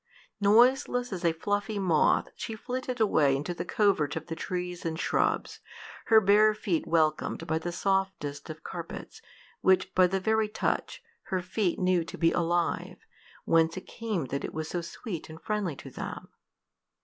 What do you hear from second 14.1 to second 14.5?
that